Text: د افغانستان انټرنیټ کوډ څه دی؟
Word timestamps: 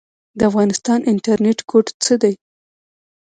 د 0.37 0.39
افغانستان 0.49 0.99
انټرنیټ 1.11 1.59
کوډ 1.69 1.85
څه 2.03 2.13
دی؟ 2.21 2.33